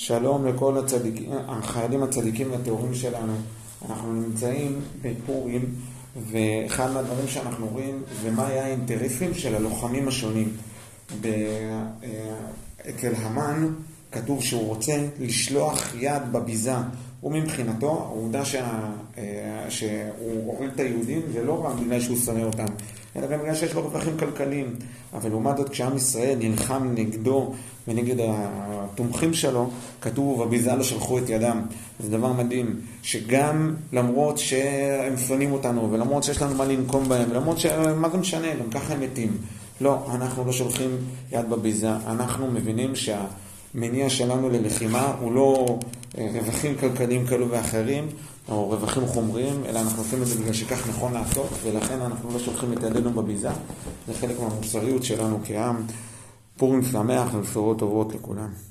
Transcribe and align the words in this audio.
שלום 0.00 0.46
לכל 0.46 0.78
הצדיקים, 0.78 1.30
החיילים 1.48 2.02
הצדיקים 2.02 2.50
והטהורים 2.52 2.94
שלנו. 2.94 3.32
אנחנו 3.88 4.12
נמצאים 4.12 4.80
בפורים, 5.02 5.74
ואחד 6.30 6.90
מהדברים 6.90 7.28
שאנחנו 7.28 7.66
רואים 7.66 8.02
זה 8.22 8.30
מה 8.30 8.46
היה 8.46 8.64
האינטרסים 8.64 9.34
של 9.34 9.54
הלוחמים 9.54 10.08
השונים. 10.08 10.48
אצל 12.88 13.14
המן 13.16 13.68
כתוב 14.12 14.42
שהוא 14.42 14.66
רוצה 14.66 15.06
לשלוח 15.20 15.94
יד 15.94 16.22
בביזה. 16.32 16.76
ומבחינתו, 17.22 17.90
העובדה 17.90 18.44
שה... 18.44 18.92
שהוא 19.68 20.46
הוריד 20.46 20.70
את 20.74 20.80
היהודים 20.80 21.20
זה 21.32 21.44
לא 21.44 21.64
רק 21.64 21.74
בגלל 21.74 22.00
שהוא 22.00 22.16
שונא 22.16 22.42
אותם, 22.42 22.66
אלא 23.16 23.26
גם 23.26 23.38
בגלל 23.38 23.54
שיש 23.54 23.74
לו 23.74 23.82
רווחים 23.82 24.18
כלכליים. 24.18 24.74
אבל 25.14 25.30
לעומת 25.30 25.56
זאת, 25.56 25.68
כשעם 25.68 25.96
ישראל 25.96 26.38
נלחם 26.38 26.94
נגדו 26.94 27.52
ונגד 27.88 28.16
התומכים 28.20 29.34
שלו, 29.34 29.70
כתוב, 30.00 30.44
בביזה 30.44 30.74
לא 30.74 30.82
שלחו 30.82 31.18
את 31.18 31.28
ידם. 31.28 31.62
זה 32.00 32.10
דבר 32.10 32.32
מדהים, 32.32 32.80
שגם 33.02 33.74
למרות 33.92 34.38
שהם 34.38 35.16
שונאים 35.16 35.52
אותנו, 35.52 35.92
ולמרות 35.92 36.24
שיש 36.24 36.42
לנו 36.42 36.54
מה 36.54 36.64
לנקום 36.64 37.08
בהם, 37.08 37.32
למרות 37.32 37.58
ש... 37.58 37.66
מה 37.96 38.08
זה 38.10 38.18
משנה, 38.18 38.54
גם 38.54 38.70
ככה 38.70 38.92
הם 38.94 39.00
מתים. 39.00 39.36
לא, 39.80 40.06
אנחנו 40.14 40.44
לא 40.44 40.52
שולחים 40.52 40.90
יד 41.32 41.50
בביזה, 41.50 41.90
אנחנו 42.06 42.50
מבינים 42.50 42.96
שה... 42.96 43.24
מניע 43.80 44.10
שלנו 44.10 44.48
ללחימה 44.48 45.14
הוא 45.20 45.32
לא 45.32 45.78
רווחים 46.18 46.74
כלכליים 46.80 47.26
כאלו 47.26 47.50
ואחרים, 47.50 48.08
או 48.48 48.68
רווחים 48.68 49.06
חומריים, 49.06 49.64
אלא 49.68 49.80
אנחנו 49.80 50.02
עושים 50.02 50.22
את 50.22 50.26
זה 50.26 50.40
בגלל 50.40 50.52
שכך 50.52 50.88
נכון 50.88 51.12
לעשות, 51.12 51.48
ולכן 51.62 52.00
אנחנו 52.00 52.30
לא 52.32 52.38
שולחים 52.38 52.72
את 52.72 52.82
ידינו 52.82 53.10
בביזה. 53.10 53.50
זה 54.06 54.14
חלק 54.14 54.40
מהמוסריות 54.40 55.04
שלנו 55.04 55.40
כעם. 55.44 55.76
פורים 56.56 56.82
שמח 56.82 57.34
ובשורות 57.34 57.78
טובות 57.78 58.14
לכולם. 58.14 58.68